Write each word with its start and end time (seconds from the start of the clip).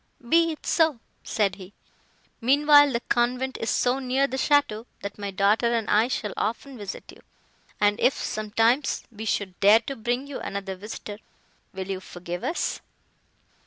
"Be 0.27 0.51
it 0.51 0.65
so," 0.65 0.99
said 1.23 1.57
he, 1.57 1.73
"meanwhile 2.41 2.91
the 2.91 3.01
convent 3.01 3.59
is 3.61 3.69
so 3.69 3.99
near 3.99 4.25
the 4.25 4.35
château, 4.37 4.87
that 5.03 5.19
my 5.19 5.29
daughter 5.29 5.71
and 5.75 5.87
I 5.91 6.07
shall 6.07 6.33
often 6.37 6.75
visit 6.75 7.11
you; 7.11 7.21
and 7.79 7.99
if, 7.99 8.13
sometimes, 8.17 9.03
we 9.11 9.25
should 9.25 9.59
dare 9.59 9.81
to 9.81 9.95
bring 9.95 10.25
you 10.25 10.39
another 10.39 10.75
visitor—will 10.75 11.87
you 11.87 11.99
forgive 11.99 12.43
us?" 12.43 12.81